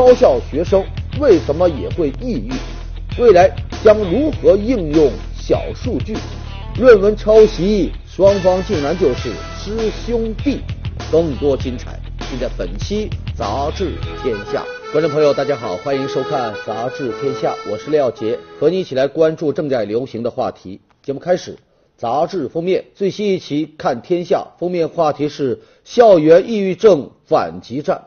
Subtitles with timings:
[0.00, 0.82] 高校学生
[1.20, 2.52] 为什么也会抑郁？
[3.20, 3.54] 未来
[3.84, 6.16] 将如何应用小数据？
[6.78, 9.28] 论文抄袭，双方竟然就是
[9.58, 10.62] 师兄弟，
[11.12, 12.00] 更多精彩
[12.30, 13.92] 尽在本期《杂志
[14.22, 14.64] 天下》。
[14.90, 20.80] 观众朋友，大家好，欢迎收看《杂志天下》，我是廖杰，和你一起来关注正在流行的话题。
[21.02, 21.58] 节目开始，
[21.98, 28.02] 杂志封面最新一期《看天下》封面话题是“校园抑郁症反击战”。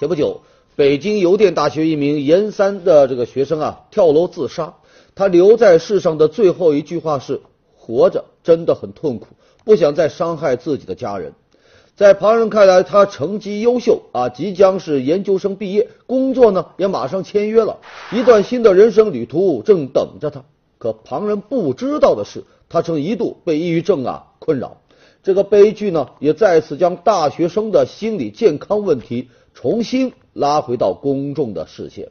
[0.00, 0.40] 前不久，
[0.76, 4.74] 北京邮电大学一名研三的这个学生啊跳楼自杀，
[5.14, 7.40] 他留在世上的最后一句话是。
[7.86, 9.26] 活着真的很痛苦，
[9.62, 11.34] 不想再伤害自己的家人。
[11.96, 17.80] 在旁人看来，他成绩优秀啊，即将是研究生毕业，工作呢也马上签约了，
[18.10, 20.44] 一段新的人生旅途正等着他。
[20.78, 24.78] 可旁人不知道的是，他曾一度被抑郁症啊困扰。
[25.22, 32.10] 这个悲剧呢，也再次将大学生的心理健康问题重新拉回到公众的视线。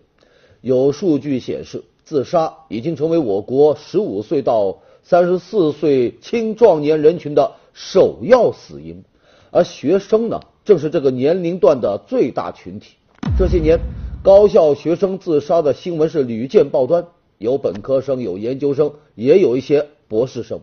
[0.61, 9.03] 有数据显示，自杀已经成为我国十五岁到三十四岁青壮年人群的首要死因，
[9.51, 12.95] 而学生呢，正是这个年龄段的最大群体。
[13.37, 13.79] 这些年，
[14.23, 20.61] 高校学生自杀的新闻是屡见报端，有本科生，有研究生，也有一些博士生。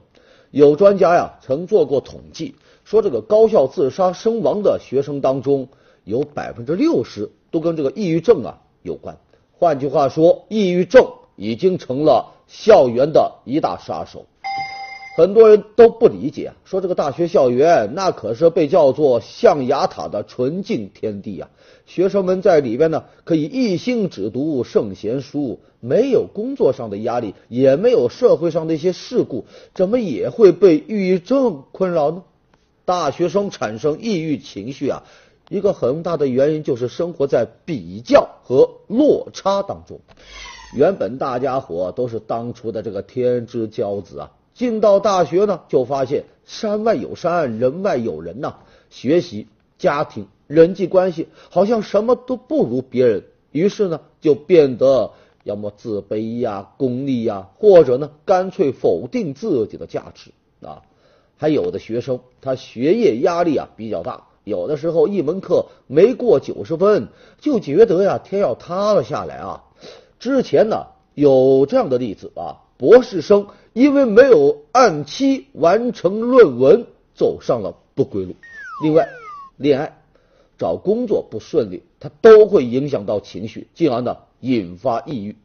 [0.50, 5.68] 有专家呀，曾做过统计，说这个高校自杀身亡的学生当中，
[6.04, 9.18] 有百分之六十都跟这个抑郁症啊有关。
[9.52, 14.26] 换句话说，抑郁症已经成了校园的一大杀手。
[15.16, 21.50] 很多人都不理解，说这个大学校园那可是被叫做象牙塔的纯净天地啊！
[21.84, 32.22] 学生们在里边呢，可以一心只读圣贤书，没有工作上的压力，也没有社会上的一些事故，怎么也会被抑郁症困扰呢？
[32.86, 35.02] 大学生产生抑郁情绪啊，
[35.50, 39.98] 一个很大的原因就是生活在比较和落差当中。
[40.76, 44.30] 原本大家伙都是当初的这个天之骄子啊。
[44.54, 48.58] 进到大学呢，就发现山外有山，人外有人呐。
[48.90, 53.24] 学习、家庭、人际关系，好像什么都不如别人。
[53.50, 55.10] 于是呢，就变得
[55.42, 60.30] 要么自卑呀、功利呀，或者呢，干脆否定自己的价值
[60.64, 60.82] 啊。
[61.36, 67.08] 还有的学生，他学业压力啊比较大，有的时候一门课没过九十分，
[67.40, 69.64] 就觉得呀天要塌了下来啊。
[70.18, 72.62] 之前呢，有这样的例子啊。
[72.76, 78.34] 博士生因为没有按期完成论文，走上了不归路。
[78.82, 79.06] 另外，
[79.58, 80.00] 恋爱、
[80.56, 85.36] 找工作不顺利，它都会影响到情绪，进而呢引发抑郁。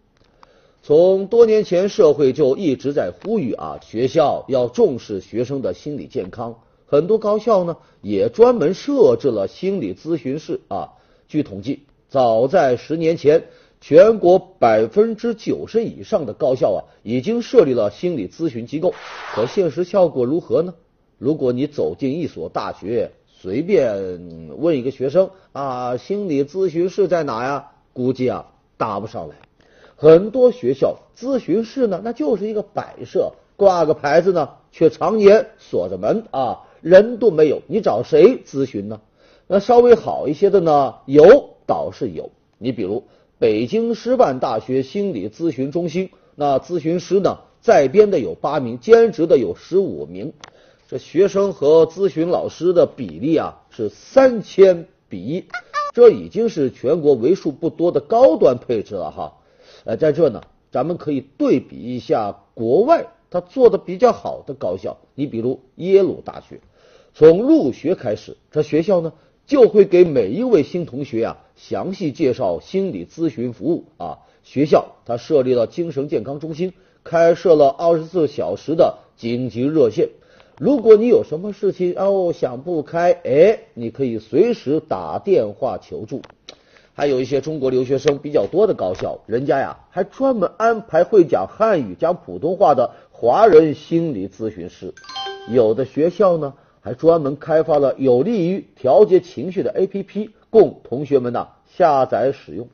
[0.81, 6.55] 从多年前，社会就一直在呼吁啊，学校要重视学生的心理健康。
[6.85, 10.93] 很多高校呢也专门设置了心理咨询室啊。
[11.27, 13.45] 据统计，早在十年前。
[13.81, 18.95] 全国百分之九十以上的高校啊，已经设立了心理咨询机构，
[19.35, 20.73] 可现实效果如何呢？
[21.19, 27.73] 如果你走进一所大学，随便问一个学生啊，心理咨询室在哪呀？
[27.93, 28.47] 估计啊
[28.77, 29.35] 答不上来。
[29.95, 39.01] 很多学校咨询室呢，那就是一个摆设，挂个牌子呢，却常年锁着门啊，人都没有，你找谁咨询呢？
[39.47, 42.29] 那稍微好一些的呢，有倒是有，
[42.59, 43.03] 你比如。
[43.37, 50.31] 北京师范大学心理咨询中心，那咨询师呢，在编的有八名，兼职的有十五名。
[50.87, 55.45] 这学生和咨询老师的比例啊，是三千比一，
[55.93, 59.33] 这已经是全国为数不多的高端配置了哈。
[59.83, 60.41] 呃，在这呢，
[60.71, 66.61] 咱们可以对比一下国外他做的比较好的高校，你比如耶鲁大学，
[67.15, 69.13] 从入学开始，这学校呢。
[69.47, 74.17] 就会给每一位新同学啊详细介绍心理咨询服务啊。
[74.41, 76.73] 学校它设立了精神健康中心，
[77.03, 80.09] 开设了二十四小时的紧急热线。
[80.57, 86.23] 如果你有什么事情哦想不开，哎，你可以随时打电话求助。
[86.95, 94.95] 还有一些中国留学生比较多的高校，人家呀还专门安排会讲汉语、讲普通话的华人心理咨询师。
[95.51, 96.55] 有的学校呢。
[96.85, 102.67] 还专门开发了有利于调节情绪的 APP，供同学们呢下载使用。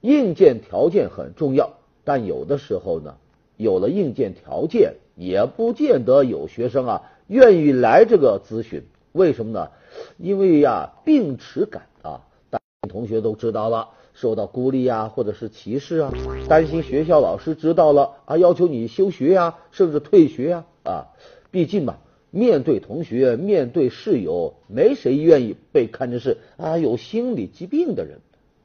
[0.00, 3.16] 硬件条件很重要，但有的时候呢，
[3.58, 8.84] 有了硬件条件，也不见得有学生啊愿意来这个咨询。
[9.12, 9.68] 为什么呢？
[10.16, 12.58] 因为呀，病耻感啊，大
[12.88, 16.10] 同学都知道了，受到孤立啊，或者是歧视啊，
[16.48, 21.08] 担心学校老师知道了啊，要求你休学呀，甚至退学呀啊。
[21.50, 21.98] 毕竟嘛。
[22.30, 28.18] 面对同学，面对室友，没谁愿意被看成是啊有心理疾病的人。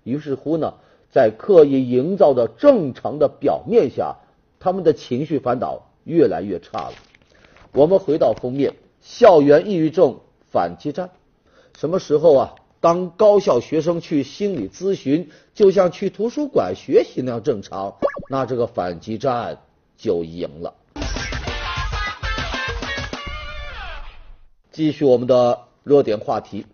[0.04, 0.74] 于是乎呢，
[1.12, 4.18] 在刻意营造的正常的表面下，
[4.60, 6.94] 他们的情绪反倒越来越差了。
[7.74, 10.20] 我们回到封面，校园抑郁症
[10.52, 11.10] 反击战，
[11.78, 12.56] 什么时候啊？
[12.82, 17.96] 当高校学生去心理咨询，就像去图书馆学习那样正常，
[18.30, 19.60] 那这个反击战
[19.96, 20.76] 就赢了。
[24.74, 26.66] 继续我们的热点话题，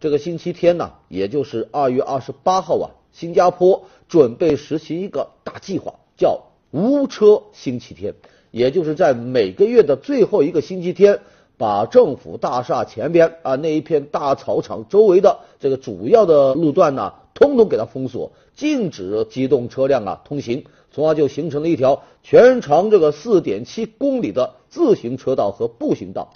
[0.00, 8.14] 这个星期天呢，也就是二月二十八号啊，新加坡准备实行一个大计划，叫无车星期天，
[8.50, 11.20] 也就是在每个月的最后一个星期天，
[11.58, 26.32] 把政府大厦前边啊那一片大草场周围的这个主要的路段呢，通通给它封锁，禁止机动车辆啊通行，从而就形成了一条全长这个四点七公里的自行车道和步行道。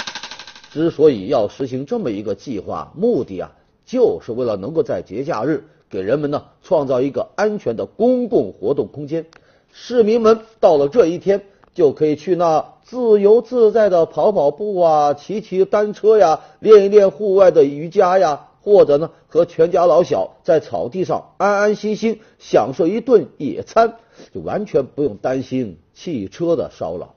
[0.76, 3.52] 之所以要实行这么一个计划，目的啊，
[3.87, 9.25] 就是为了能够在节假日给人们呢创造一个安全的公共活动空间。
[9.73, 23.94] 市民们到了这一天，就可以去那自由自在的跑跑步啊，骑骑单车呀，练一练户外的瑜伽呀，或者呢和全家老小在草地上安安心心享受一顿野餐，
[24.34, 27.15] 就完全不用担心汽车的骚扰。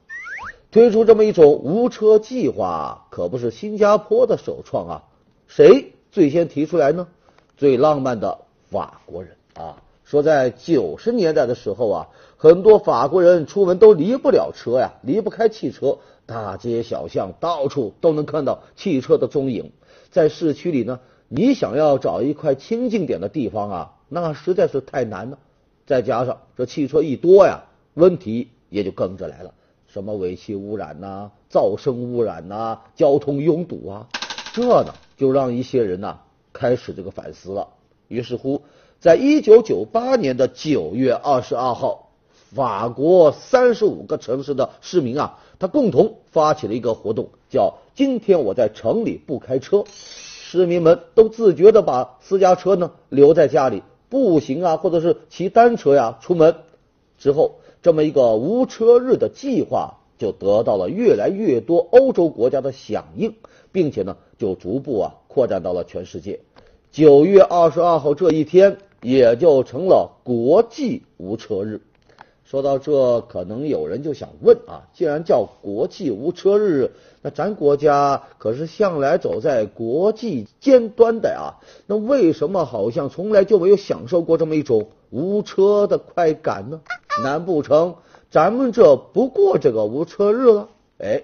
[0.71, 5.04] 推出这么一种无车计划，可不是新加坡的首创啊！
[5.48, 7.07] 谁最先提出来呢？
[7.57, 8.39] 最浪漫的
[8.69, 9.81] 法国人啊！
[10.06, 12.07] 说在九十年代的时候啊，
[12.38, 19.71] 很多法国人出门都离不了车呀，离不开汽车，大街小巷到处都能看到汽车的踪影。
[20.12, 25.39] 在市区里呢，你想要找一块清静点的地方啊，那实在是太难了。
[25.88, 27.63] 再加上这汽车一多呀，
[27.95, 29.54] 问题也就跟着来了。
[29.92, 34.08] 什么尾气污染呐，噪声污染呐，交通拥堵啊，
[34.54, 36.20] 这呢就让一些人呐
[36.54, 37.70] 开始这个反思了。
[38.08, 38.62] 于是乎，
[39.00, 42.10] 在一九九八年的九月二十二号，
[42.54, 49.86] 法国三十五个城市的市民啊，他共同发起了一个活动，叫“今天我在城里不开车”。
[49.90, 56.58] 市民们都自觉的把私家车呢留在家里，步行啊，或者是骑单车呀出门。
[57.18, 57.56] 之后。
[57.81, 63.36] 这么一个无车日的计划就得到了越来越多欧洲国家的响应，
[63.72, 66.42] 并且呢，就逐步啊扩展到了全世界。
[66.92, 71.81] 九月二十二号这一天也就成了国际无车日。
[72.44, 76.92] 说到这，可能有人就想问啊，既然叫国际无车日，
[77.22, 86.81] 那咱国家可是向来走在国际尖端的啊，那为什么好像从来就没有享受过这么一种无车的快感呢？
[87.24, 87.95] 难不成
[88.31, 90.69] 咱们这不过这个无车日了？
[91.00, 91.24] 哎，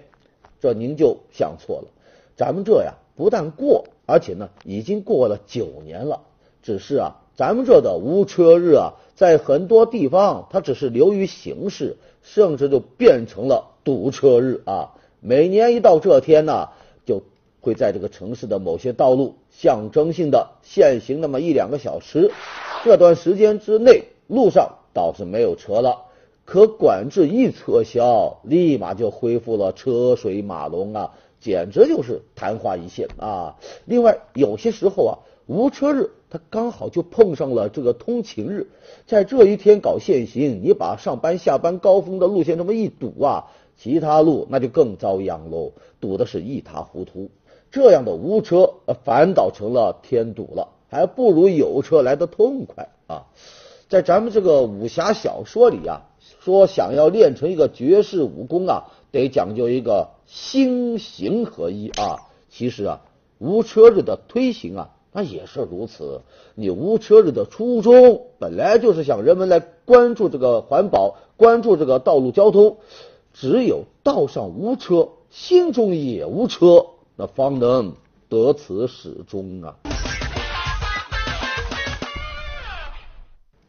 [0.60, 1.88] 这您就想错了。
[2.36, 6.20] 咱们这呀，不但过，而且呢，已经过了九年了。
[6.62, 14.94] 只是啊，咱们这的无车日啊，在很多地方它只是流于形式，甚至就变成了堵车日啊。
[15.20, 16.70] 每年一到这天呢，
[17.04, 17.22] 就
[17.60, 22.32] 会在这个城市的某些道路象征性的限行那么一两个小时。
[22.84, 24.75] 这段时间之内，路上。
[24.96, 26.06] 倒是没有车了，
[26.46, 33.56] 可管制一撤销，立马就恢复了车水马龙啊，简直就是昙花一现啊！
[33.84, 35.12] 另外，有些时候啊，
[35.44, 38.68] 无车日它刚好就碰上了这个通勤日，
[39.06, 47.30] 在这一天搞限行，你把上班下班高峰的路线这么一堵啊，其他路那就更遭殃喽，堵的是一塌糊涂。
[47.70, 48.72] 这样的无车
[49.04, 53.26] 反倒成了添堵了，还不如有车来的痛快啊！
[53.88, 56.02] 在咱们这个武侠小说里啊，
[56.40, 62.18] 说想要练成一个绝世武功啊，得讲究一个心形合一啊。
[62.50, 63.00] 其实啊，
[63.38, 66.22] 无车日的推行啊，那也是如此。
[66.56, 72.78] 你无车日的初衷本来就是想人们来关注这个环保，关注这个道路交通。
[73.32, 77.92] 只有道上无车，心中也无车，那方能
[78.28, 79.76] 得此始终啊。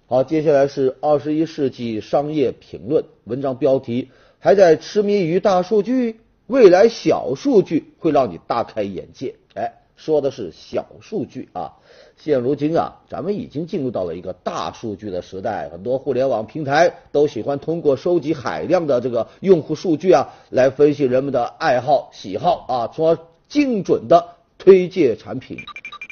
[0.09, 4.07] 好，接下来是二十一世纪商业评论文章标题：
[4.39, 6.21] 还在痴迷于大数据？
[6.45, 9.35] 未来小数据会让你大开眼界。
[9.53, 11.73] 哎，说的是小数据啊。
[12.15, 23.17] 现如今啊，咱们已经进入到了一个大数据的时代，很多互联网平台都喜欢通过收集海量的这个用户数据啊，来分析人们的爱好喜好啊，从而
[23.49, 24.25] 精准的
[24.57, 25.57] 推荐产品。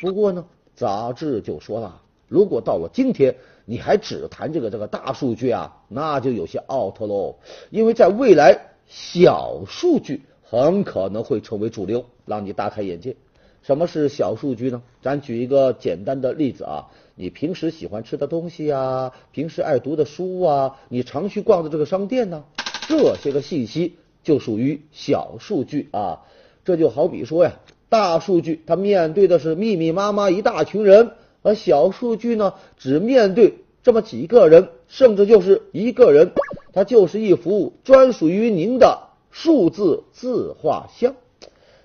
[0.01, 0.43] 不过呢，
[0.75, 3.37] 杂志就说了，如果到了今天。
[3.65, 7.35] 你还只谈这个这个大数据啊，那就有些 out 喽。
[7.71, 8.57] 因为在未来，
[8.87, 13.15] 小数据很可能会成为主流，让你大开眼界。
[13.63, 14.83] 什么是小数据呢？
[15.01, 22.43] 咱举一个简单的例子啊，你平时喜欢吃的东西啊，平时爱读的书啊，你常去逛的这个商店呢，
[22.87, 26.21] 这些个信息就属于小数据啊。
[26.63, 27.53] 这就好比说呀，
[27.89, 31.13] 大数据它面对的是密密麻麻一大群人，
[31.45, 36.31] 而小数据呢，只面对这么几个人，甚至就是一个人，
[36.73, 41.15] 它就是一幅专属于您的数字自画像。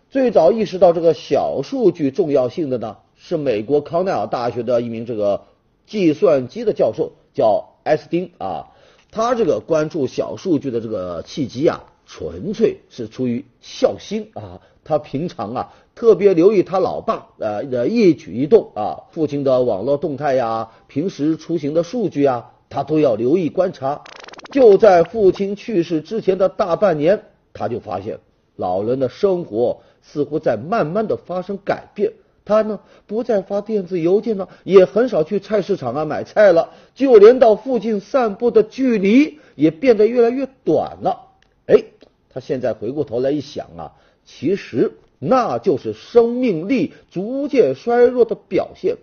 [0.09, 2.97] 最早意识到这个小数据重要性的呢？
[3.17, 5.43] 是美国康奈尔大学的一名这个
[5.87, 8.69] 计算机的教授，叫埃斯丁啊。
[9.11, 14.63] 他这个关注小数据的这个契机啊，纯粹是出于孝心啊。
[14.85, 24.03] 他平常啊特别留意他老爸呃的一举一动啊，父亲的网络动态呀，平时出行的数据啊，他都要留意观察。
[24.51, 28.19] 就在父亲去世之前的大半年，他就发现
[28.57, 32.15] 老人的生活似乎在慢慢的发生改变。
[32.47, 41.27] 他呢，不再发电子邮件了，也很少去菜市场啊买菜了，就连到附近散步的距离也变得越来越短了。
[41.67, 41.85] 哎，
[42.31, 43.93] 他现在回过头来一想啊，
[44.25, 48.97] 其实那就是生命力逐渐衰弱的表现。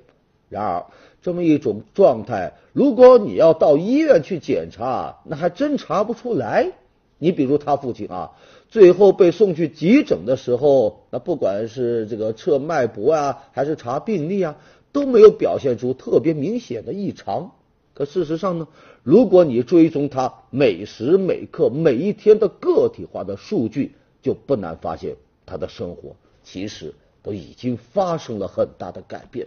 [0.49, 0.85] 然而，
[1.21, 6.73] 这么一种状态，如果你要到医院去检查，那还真查不出来。
[7.19, 8.31] 你比如他父亲啊。
[8.69, 14.57] 最后被送去急诊的时候，那不管是这个测脉搏啊，还是查病历啊，
[14.91, 17.51] 都没有表现出特别明显的异常。
[17.93, 18.67] 可事实上呢，
[19.03, 25.15] 如果你追踪他每时每刻、每一天的个体化的数据，就不难发现
[25.47, 29.43] 他的生活其实都已经发生了很大的改变。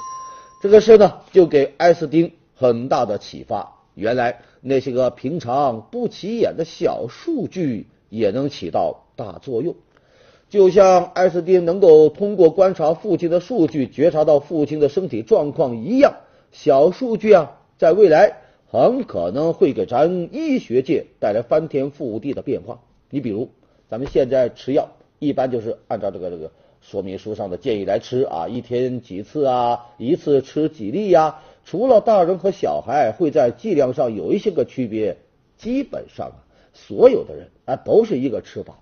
[0.60, 3.76] 这个事呢，就给艾斯汀很大的启发。
[3.94, 7.86] 原来那些个平常不起眼的小数据。
[8.12, 9.76] 也能起到大作用，
[10.48, 16.14] 就像艾斯汀能够通过观察父亲的数据觉察到父亲的身体状况一样，
[16.50, 18.38] 小数据啊，在未来
[18.68, 22.80] 很可能会给咱医学界带来翻天覆地的变化。
[23.10, 23.50] 你比如，
[23.88, 24.88] 咱们现在吃药，
[25.20, 26.50] 一般就是按照这个这个
[26.80, 31.42] 说明书上的建议来吃啊，一天几次啊，一次吃几粒呀？
[31.64, 35.18] 除了大人和小孩会在剂量上有一些个区别，
[35.56, 36.44] 基本上啊。
[36.72, 38.78] 所有的人啊都是一个吃法，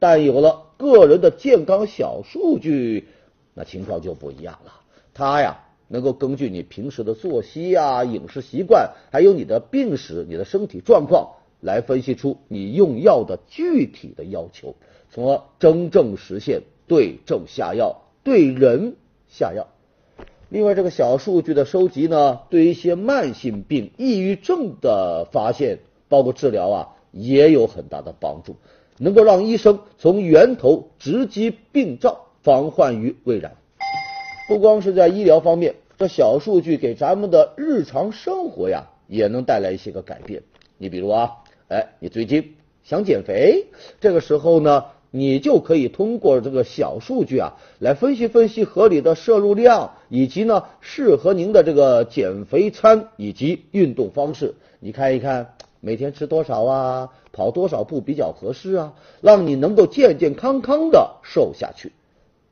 [0.00, 3.06] 但有了个人的健康小数据，
[3.54, 4.72] 那情况就不一样了。
[5.14, 14.74] 它呀能够根据你平时的作息呀、饮食习惯，还有你的病史、你的身体状况，来分析出你用药的具体的要求，
[15.12, 18.96] 从而真正实现对症下药、对人
[19.28, 19.68] 下药。
[20.48, 25.78] 另外，这个小数据的收集呢，对一些慢性病、抑郁症的发现，
[26.08, 26.88] 包括治疗啊。
[27.14, 28.56] 也有很大的帮助，
[28.96, 33.54] 能够让医生从源头直击病灶，防患于未然。
[34.48, 40.42] 不光是在医疗方面，这小数据给咱们的日常生活呀，也能带来一些个改变。
[40.78, 41.32] 你比如啊，
[41.68, 43.66] 哎，你最近想减肥，
[44.00, 55.54] 这个时候呢，你就可以通过这个小数据啊，来分析分析合理的摄入量，以及呢适合您的这个减肥餐以及运动方式，你看一看。
[55.84, 57.08] 每天吃多少啊？
[57.32, 58.92] 跑多少步比较合适啊？
[59.20, 61.90] 让你能够健健康康的瘦下去。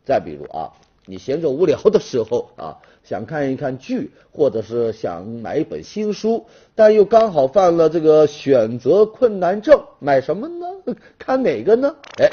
[0.05, 0.73] 再比如啊，
[1.11, 10.67] 你闲着无聊的时候啊，想看一看剧，或者是想买一本新书，但又刚好犯了这个选择困难症，买什么呢？
[11.19, 11.97] 看哪个呢？
[12.21, 12.31] 哎，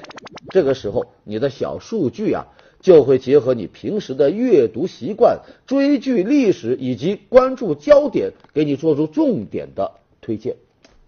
[0.52, 2.46] 这个时候你的小数据啊，
[2.80, 10.56] 就会结合你平时的阅读习惯、追剧历史以及关注焦点，给你做出重点的推荐。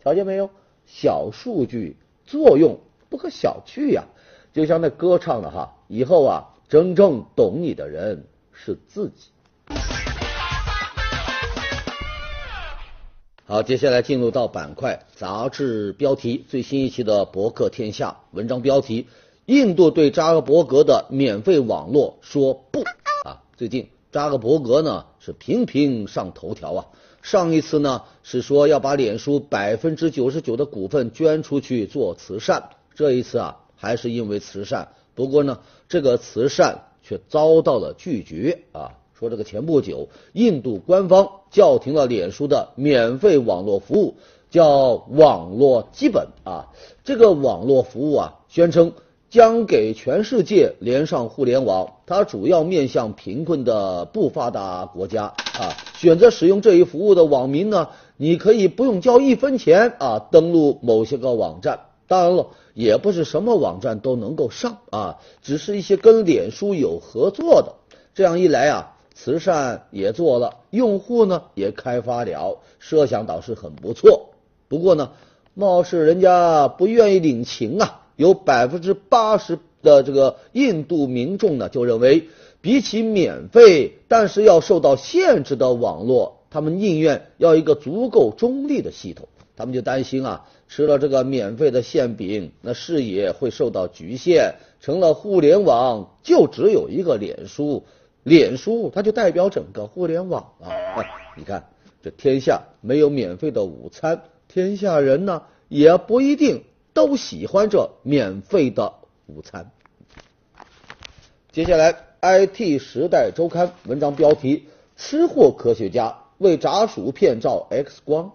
[0.04, 0.50] 瞧见没有？
[0.88, 4.06] 小数据作用不可小觑呀！
[4.54, 9.32] 就像那歌唱的哈，以后啊，真正懂你的人是自己。
[13.44, 19.08] 好，接下来进入到板块杂志标题，最新一期的《博客天下》文章标题：
[19.48, 22.84] 印度对扎克伯格的免费网络说不
[23.26, 23.42] 啊！
[23.58, 26.86] 最近扎克伯格呢是频频上头条啊。
[27.24, 38.92] 上一次呢是说要把脸书百分之九十九的股份捐出去做慈善，这一次啊还是因为慈善，不过呢这个慈善却遭到了拒绝啊。
[39.20, 44.16] 说这个前不久，印度官方叫停了脸书的免费网络服务，
[44.50, 46.68] 叫网络基本啊。
[47.04, 48.94] 这个网络服务啊，宣称
[49.30, 55.34] 将给全世界连上互联网，它主要面向贫困的不发达国家。
[55.60, 61.82] 啊，选择使用这一服务的网民呢，你可以不用交一分钱啊，登录某些个网站。
[62.10, 67.76] 当然了，也不是什么网站都能够上啊，只是一些跟脸书有合作的。
[68.16, 74.32] 这样一来啊，慈善也做了，用户呢也开发了，设想倒是很不错。
[74.68, 75.12] 不过呢，
[75.54, 82.28] 貌似人家不愿意领情啊，有百分之八十的这个印度民众呢就认为，
[82.60, 89.28] 比起免费但是要受到限制的网络，他们宁愿要一个足够中立的系统。
[89.60, 97.84] 他们就担心啊，吃了这个免费的馅饼，那视野会受到局限，成了互联网就只有一个脸书，
[98.24, 100.72] 脸书它就代表整个互联网啊。
[101.36, 101.68] 你看，
[102.02, 106.64] 这天下没有免费的午餐，天下人呢也不一定
[106.94, 108.94] 都喜欢这免费的
[109.26, 109.72] 午餐。
[111.52, 118.32] 接下来，IT 时代周刊文章标题：吃货科学家为炸薯片照 X 光。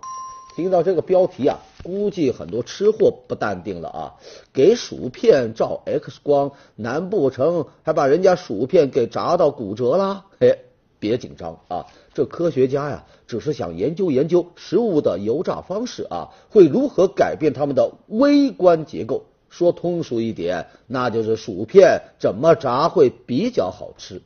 [0.57, 4.15] 听到这个标题啊，估计很多吃货不淡定了啊！
[4.53, 10.27] 给薯片照 X 光，难不成还把人家薯片给炸到骨折了？
[10.39, 10.59] 嘿，
[11.01, 11.87] 别紧张啊！
[12.15, 19.25] 这科学家呀，只是想研究研究食物的油炸方式啊，会如何改变它们的微观结构。
[19.51, 24.21] 说通俗一点，那就是薯片怎么炸会比较好吃。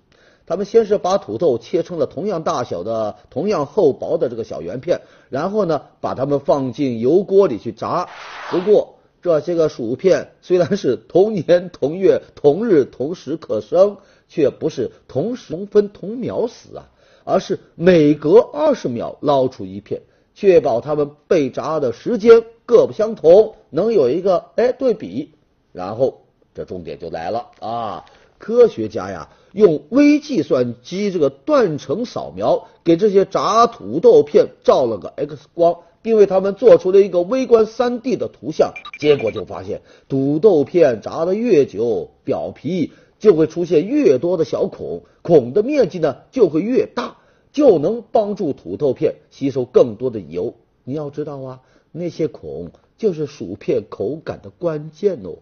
[0.48, 8.08] 他们先是把土豆切成了同样大小的、同样厚薄的这个小圆片，然后呢，把它们放进油锅里去炸。
[8.50, 16.88] 不过，这些个薯片虽然是同年同月同日同时可生，却不是同时同分同秒死啊，
[17.24, 20.00] 而是每隔二十秒捞出一片，
[20.34, 25.32] 确保它们被炸的时间各不相同，能有一个哎对比。
[25.72, 26.22] 然后，
[26.54, 28.06] 这重点就来了啊！
[28.38, 38.74] 科学家呀，用微计算机这个断层扫描，给这些炸土豆片照了个 X 光，并为他们做出了一个微观 3D 的图像。
[38.98, 47.16] 结果就发现，土豆片炸的越久，表皮就会出现越多的小孔，孔的面积呢就会越大，
[47.52, 50.54] 就能帮助土豆片吸收更多的油。
[50.84, 55.36] 你要知道啊，那些孔就是薯片口感的关键哦。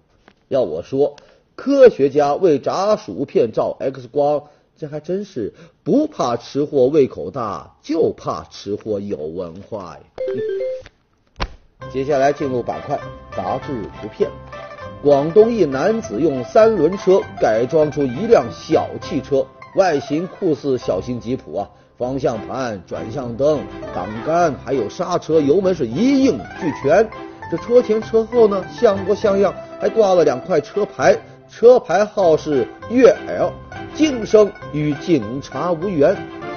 [0.48, 1.16] 要我说。
[1.56, 4.44] 科学家为炸薯片照 X 光，
[4.76, 10.00] 这还真是不怕吃货胃口大，就怕吃货有文化呀。
[11.90, 13.00] 接下来进入板块，
[13.34, 14.30] 杂志图片。
[15.02, 23.60] 广东一男子用三轮车改装出一辆小汽车，外形酷似小型吉普啊，方向盘、转向灯、
[23.94, 27.08] 挡杆还有刹车、油门是一应俱全。
[27.50, 31.18] 这车前车后呢像模像样，还挂了两块车牌。
[31.48, 33.52] 车牌号是粤 L，
[33.94, 36.14] 晋升与警察无缘，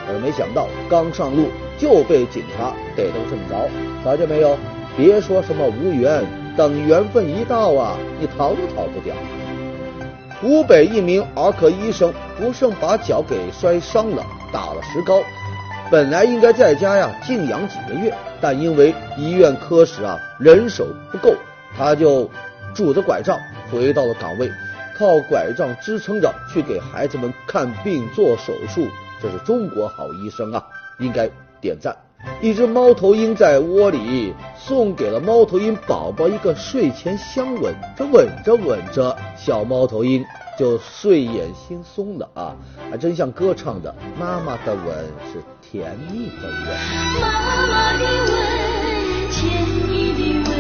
[0.07, 3.69] 而没想到刚上路就被警察逮到正着，
[4.03, 4.57] 发现没有？
[4.97, 6.25] 别说什么无缘，
[6.57, 9.15] 等缘分一到啊，你逃都逃不掉。
[10.41, 15.21] 湖北一名儿科医生不慎把脚给摔伤了，打了石膏，
[15.91, 21.33] 本来应该在家呀静养几个月，但因为医院科室啊人手不够，
[21.77, 22.29] 他就
[22.73, 23.37] 拄着拐杖
[23.71, 24.49] 回到了岗位。
[24.99, 28.85] 靠拐杖支撑着去给孩子们看病做手术，
[29.21, 30.61] 这是中国好医生啊，
[30.97, 31.29] 应该
[31.61, 31.95] 点赞。
[32.41, 40.21] 一只猫头鹰在窝里送给了猫头鹰宝宝一个睡前香吻，这吻着吻着，小猫头鹰
[40.57, 42.53] 就睡眼惺忪的啊，
[42.91, 43.95] 还真像歌唱的。
[44.19, 44.85] 妈妈的吻
[45.31, 46.77] 是甜蜜的吻，
[47.21, 50.59] 妈妈的吻，甜蜜的吻，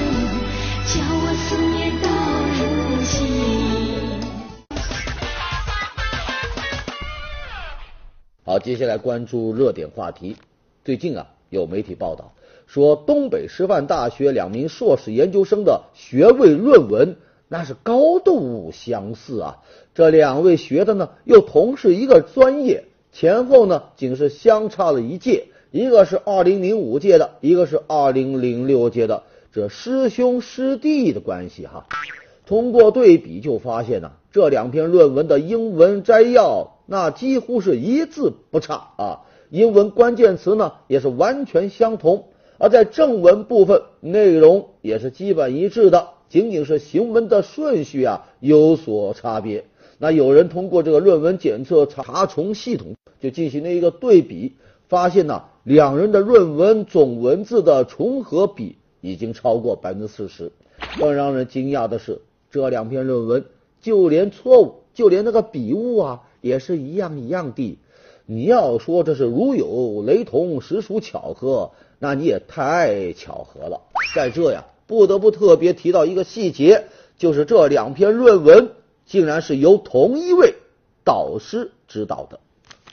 [8.49, 10.35] 好，接下来关注热点话题。
[10.83, 12.33] 最近啊，有媒体报道
[12.65, 19.57] 说，东北师范大学两名硕士研究生的学位论文那是高度相似啊。
[19.93, 29.21] 这两位学的呢，又同是一个专业，前后呢仅是相差了一届，一个是二零零五届的，一个是二零零六届的，
[29.53, 31.85] 这师兄师弟的关系哈。
[32.47, 36.78] 通过对比就发现呢，这两篇论文的英文摘要。
[36.91, 39.19] 那几乎是一字不差啊，
[39.51, 42.25] 英文关键词呢也是完全相同，
[42.57, 49.65] 而在正文部分内容也是基本一致的，仅仅是行文的顺序啊有所差别。
[49.99, 54.55] 那有人通过这个论文检测查重系统就进行了一个对比，
[54.87, 60.51] 发现呢两人的论文总文字的重合比已经超过百分之四十。
[60.97, 63.45] 更让人惊讶的是，这两篇论文
[63.79, 66.21] 就连错误，就连那个笔误啊。
[66.41, 67.77] 也是一样一样的，
[68.25, 73.81] 你要说这是如有雷同，实属巧合，那你也太巧合了。
[74.15, 76.85] 在这呀，不得不特别提到一个细节，
[77.17, 78.71] 就是这两篇论文
[79.05, 80.55] 竟然是由同一位
[81.03, 82.39] 导师指导的。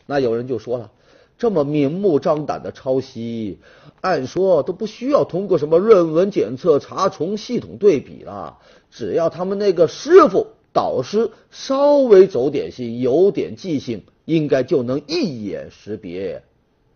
[0.06, 0.90] 那有人就说了，
[1.38, 3.58] 这么明目张胆的抄袭，
[4.00, 8.58] 按说都不需要通过什么论文检测、查重、系统对比了，
[8.90, 10.46] 只要他们那个师傅、
[10.76, 16.42] 导师稍微走点心、有点记性，应该就能一眼识别。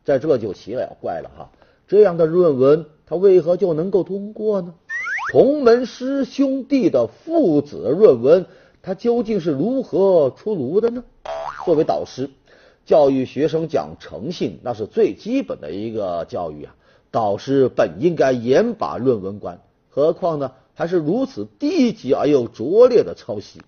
[0.04, 1.50] 在这就奇了怪了哈，
[1.88, 4.74] 这样的论文他为何就能够通过呢？
[5.32, 8.44] 同门师兄弟的父子论文，
[8.82, 11.02] 他究竟是如何出炉的呢？
[11.64, 12.28] 作为导师，
[12.84, 16.76] 教育学生讲诚信，那是最基本的一个教育啊。
[17.10, 23.60] 导师本应该严把论文关，何况呢，还是如此低级而又拙劣的抄袭，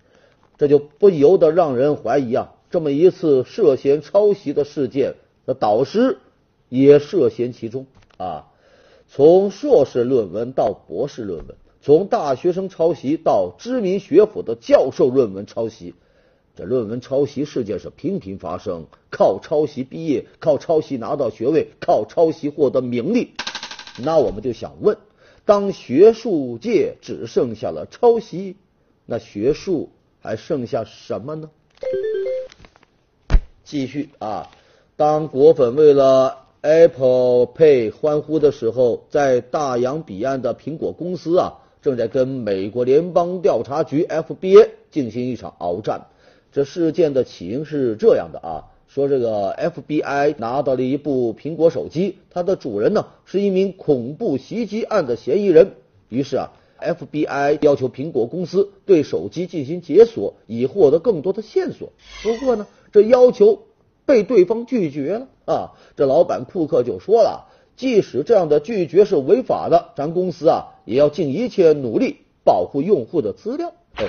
[0.57, 5.13] 这就不由得让人怀疑啊，这么一次涉嫌抄袭的事件，
[5.45, 6.17] 那导师
[6.69, 7.85] 也涉嫌其中
[8.17, 8.47] 啊。
[9.07, 15.93] 从硕士论文到博士论文，从大学生抄袭到知名学府的教授论文抄袭，
[16.55, 18.87] 这论文抄袭事件是频频发生。
[19.11, 23.35] 靠抄袭毕业，靠抄袭拿到学位，靠抄袭获得名利。
[23.99, 24.97] 那我们就想问：
[25.45, 28.55] 当学术界只剩下了抄袭，
[29.05, 29.89] 那学术
[30.21, 31.49] 还剩下什么呢？
[33.63, 34.49] 继续啊，
[34.95, 36.39] 当果粉为了。
[36.65, 46.07] Apple Pay 欢呼的时候，在大洋彼岸的苹果公司啊，正在跟美国联邦调查局 FBI 进行一场鏖战。
[46.53, 55.71] 这事件的起因是这样的啊，说这个 FBI 拿到了一部苹果手机，它的主人呢是一名恐怖袭击案的嫌疑人。
[56.09, 61.91] 于是啊，FBI 要求苹果公司对手机进行解锁，以获得更多的线索。
[62.21, 63.63] 不过呢，这要求。
[64.05, 65.71] 被对方拒绝了啊！
[65.95, 73.71] 这老板库克就说了，即使这样的拒绝是违法的，咱公司啊也要尽一切努力保护用户的资料。
[73.93, 74.05] 哎，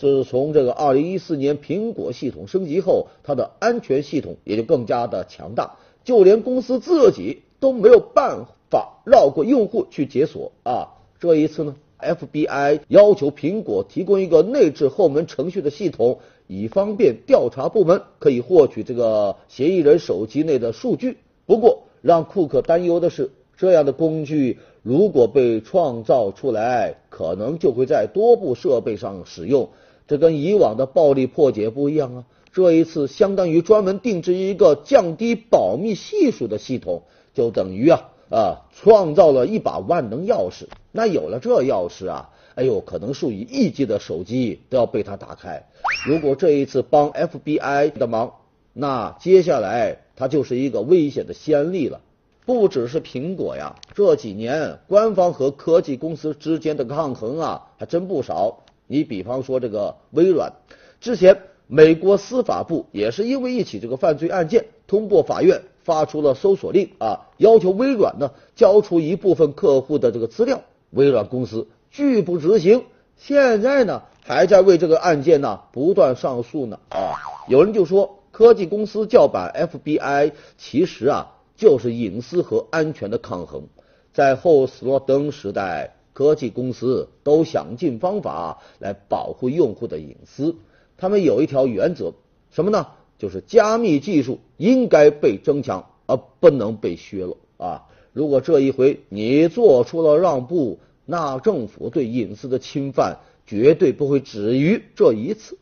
[0.00, 10.96] 自从这个二零一四年苹果系统升级后，它的安全系统也就更加的强大，就连公司自己都没有办法绕过用户去解锁啊！
[11.20, 16.20] 这一次呢，FBI 要求苹果提供一个内置后门程序的系统。
[16.46, 21.18] 以方便调查部门可以获取这个嫌疑人手机内的数据。
[21.46, 29.68] 不过，让库克担忧的是，这样的工具如果被创造出来，可能就会在多部设备上使用。
[30.10, 32.24] 这跟以往的暴力破解不一样啊！
[32.52, 40.64] 这一次相当于专门定制一个降低保密系数的系统，就等于啊啊创造了一把万能钥匙。
[40.90, 42.30] 那有了这钥匙啊！
[42.56, 45.62] 哎呦，可能数以亿计的手机都要被他打开。
[46.08, 48.32] 如果这一次帮 FBI 的忙，
[48.72, 52.00] 那接下来他就是一个危险的先例了。
[52.44, 58.64] 不只是苹果呀，这几年官方和科技公司之间的抗衡啊，还真不少。
[58.92, 60.52] 你比方说这个微软，
[61.00, 70.62] 之前美国司法部也是因为一起这个犯罪案件，通过法院发出了搜索令啊，要求微软呢交出一部分客户的这个资料。
[70.90, 71.68] 微软公司。
[71.92, 72.84] 拒不执行，
[73.16, 77.14] 现在呢还在为这个案件呢不断上诉呢啊！
[77.46, 83.68] 有人就说科技公司叫板 FBI，其实啊就是隐私和安全的抗衡。
[84.12, 90.56] 在后斯诺登时代，科技公司都想尽方法来保护用户的隐私。
[90.96, 92.12] 他们有一条原则，
[92.50, 92.88] 什么呢？
[93.18, 97.86] 就是加密技术应该被增强，而不能被削弱啊！
[98.14, 105.58] 如果这一回你做出了让步，那政府对隐私的侵犯绝对不会止于这一次。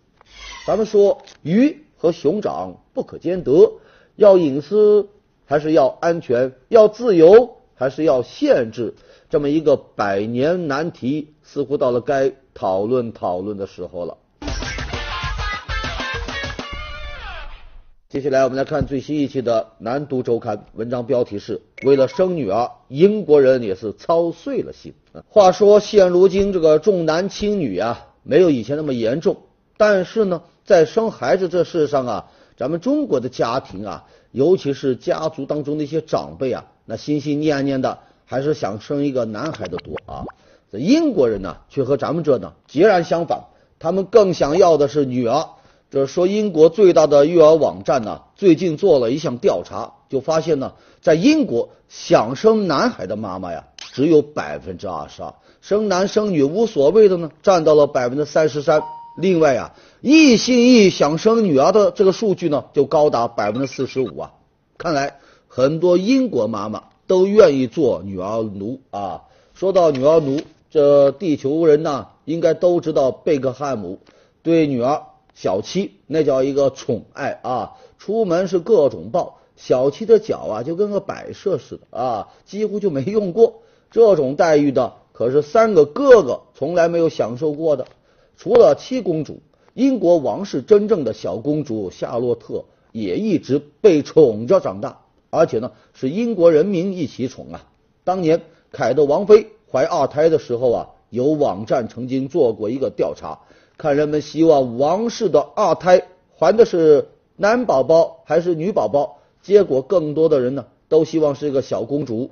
[0.66, 3.72] 咱们说鱼和熊掌不可兼得，
[4.14, 5.08] 要隐私
[5.44, 6.52] 还是要安全？
[6.68, 8.94] 要自由还是要限制？
[9.30, 14.16] 这么一个百年难题，似乎到了该讨论讨论的时候了。
[18.08, 24.94] 接下来我们来看最新一期的《南都周刊》，文章标题是“为了生女儿，英国人也是操碎了心”。
[25.28, 29.36] 话说现如今这个重男轻女啊，没有以前那么严重，
[29.76, 40.24] 但是呢，在生孩子这事上啊，咱们中国的家庭啊，尤其是家族当中的一些长辈啊，那心心念念的还是想生一个男孩的多啊。
[40.70, 43.44] 这英国人呢，却和咱们这呢截然相反，
[43.78, 45.46] 他们更想要的是女儿。
[45.90, 58.82] 这说英国最大的育儿网站呢，最近做了一项调查，就发现呢，在英国想生男孩的妈妈呀，只有百分之二十二，生男生女无所谓的呢，占到了百分之三十三。
[59.16, 64.32] 另外啊，一心一意想生女儿的这个数据呢，就高达百分之四十五啊。
[64.76, 65.16] 看来
[65.48, 69.24] 很多英国妈妈都愿意做女儿奴啊。
[69.54, 70.40] 说到女儿奴，
[70.70, 73.98] 这地球人呢，应该都知道贝克汉姆
[74.44, 75.02] 对女儿。
[75.34, 83.62] 小七那叫一个宠爱啊，出门是各种抱，小七的脚啊就跟个摆设似的啊，几乎就没用过。
[83.90, 87.86] 这种待遇的可是三个哥哥从来没有享受过的。
[88.36, 89.40] 除了七公主，
[89.74, 97.64] 英国王室真正的小公主夏洛特也一直被宠着长大，而且呢是英国人民一起宠啊。
[98.04, 103.40] 当年凯特王妃怀二胎的时候啊，有网站曾经做过一个调查，
[103.76, 112.30] 看人们希望王室的二胎怀的是男宝宝还是女宝宝，结果更多的人呢都希望是一个小公主。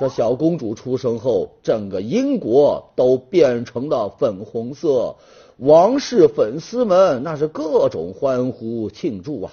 [0.00, 5.16] 这小公主出生后，整个英国都变成了粉红色，
[5.56, 9.52] 王室粉丝们那是各种欢呼庆祝啊。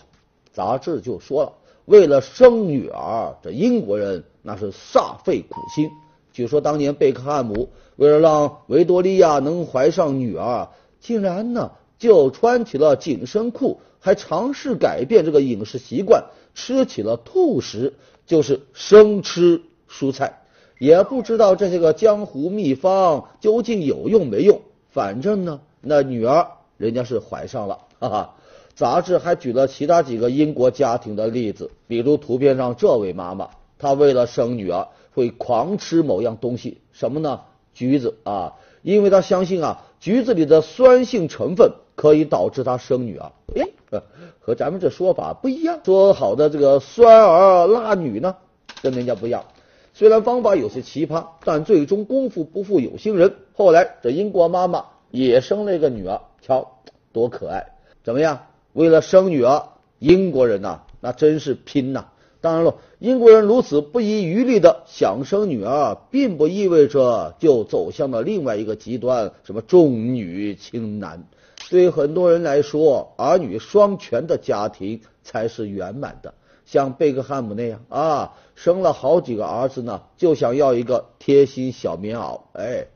[0.53, 1.53] 杂志就说了，
[1.85, 4.23] 为了生女儿，这英国人。
[4.47, 5.89] 那是煞费苦心。
[6.31, 10.69] 据说当年贝克汉姆为了让维多利亚能怀上女儿，
[10.99, 17.95] 竟然呢就穿起了紧身裤，还尝试改变这个饮食习惯，吃起了兔食，
[18.27, 20.43] 就是生吃蔬菜。
[20.77, 24.61] 也不知道这些个江湖秘方究竟有用没用。
[24.91, 27.79] 反正呢，那女儿人家是怀上了。
[27.97, 28.35] 哈哈。
[28.75, 33.49] 杂志还举了其他几个英国家庭的例子，比如图片上这位妈妈。
[33.79, 37.41] 她为了生女儿，会狂吃某样东西，什么呢？
[37.73, 43.31] 橘子啊，因为她相信啊，橘子里的酸性成分可以导致她生女儿。
[43.55, 44.01] 哎，
[44.39, 45.79] 和咱们这说法不一样。
[45.85, 48.35] 说好的这个酸儿辣女呢，
[48.81, 49.45] 跟人家不一样。
[49.93, 53.33] 虽然方法有些奇葩，但最终功夫不负有心人。
[53.53, 56.79] 后来这英国妈妈也生了一个女儿，瞧
[57.13, 57.65] 多可爱！
[58.03, 58.39] 怎么样？
[58.75, 62.07] 为了生女儿，英国人呐，那真是拼呐！
[62.41, 71.23] 当然了，英国人如此不遗余力的想生女儿，并不意味着就走向了另外一个极端，什么重女轻男。
[71.69, 76.33] 对于很多人来说，儿女双全的家庭才是圆满的。
[76.65, 82.41] 像贝克汉姆那样啊，生了好几个儿子呢，就想要一个贴心小棉袄。
[82.51, 82.87] 哎，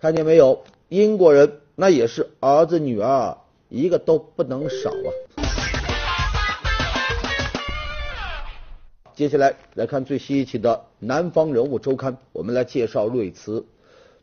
[0.00, 0.62] 看见没有？
[0.88, 3.36] 英国人那也是儿子女儿
[3.68, 5.08] 一个都不能少啊。
[9.14, 13.66] 接下来来看最新一期的《南方人物周刊》，我们来介绍瑞慈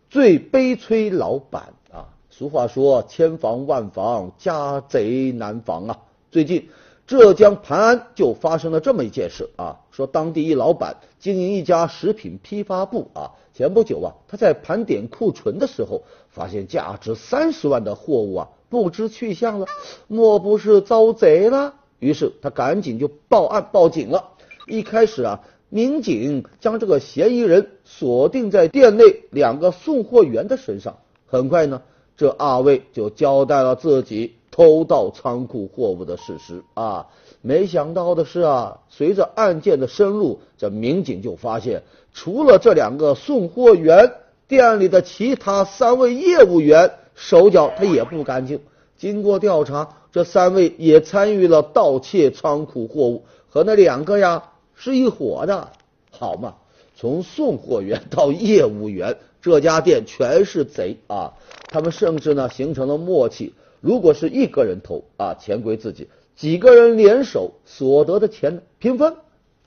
[0.10, 2.10] 最悲催老板啊。
[2.30, 6.00] 俗话说“千防万防，家贼难防”啊。
[6.32, 6.70] 最近
[7.06, 19.67] 浙江盘安就发生了这么一件事啊，说当地一老板经营一家食品批发部啊，前不久啊，他在盘点库存的时候，发现价值三十万的货物啊不知去向了，
[20.08, 21.76] 莫不是遭贼了？
[22.00, 24.32] 于是他赶紧就报案报警了。
[24.67, 30.98] 一开始啊，民警将这个嫌疑人锁定在店内两个送货员的身上。
[31.28, 31.84] 很快呢，
[32.17, 37.08] 这二位就交代了自己偷盗仓库货物的事实啊。
[37.41, 44.13] 没想到的是啊，随着案件的深入，这民警就发现，除了这两个送货员，
[44.48, 48.60] 店里的其他三位业务员手脚他也不干净。
[48.98, 54.50] 经过调查，这三位也参与了盗窃仓库货物，和那两个呀。
[54.76, 55.70] 是一伙的，
[56.10, 56.56] 好嘛？
[56.96, 61.34] 从送货员到业务员，这家店全是贼啊！
[61.68, 69.16] 他们甚至呢形成了默契，如果是一个人偷啊，钱归自己；几个人联手，所得的钱平分。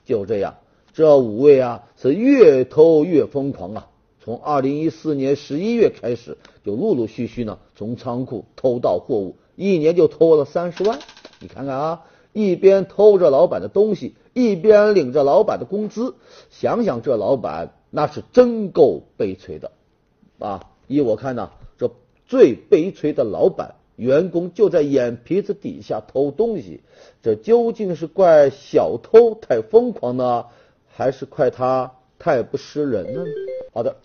[0.05, 0.57] 就这样，
[0.93, 3.87] 这五位啊是越偷越疯狂啊！
[4.27, 10.99] 从二零一四年十一月开始，就陆陆续续呢从仓库偷盗货物，一年就偷了三十万。
[11.39, 14.15] 你看看啊，一边偷着老板的东西。
[14.33, 16.15] 一边领着老板的工资，
[16.49, 19.71] 想想这老板那是真够悲催的
[20.39, 20.71] 啊！
[20.87, 21.89] 依我看呢，这
[22.27, 26.81] 最悲催的老板，员工就在眼皮子底下偷东西，
[27.23, 30.47] 这究竟是怪小偷太疯狂呢，
[30.85, 33.23] 还是怪他太不识人呢？
[33.73, 33.95] 好的，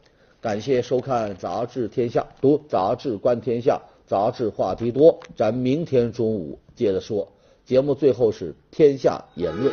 [0.43, 7.29] 感谢收看《杂志天下》，读杂志观天下，杂志话题多，咱明天中午接着说。
[7.65, 9.73] 节目最后是天下言论。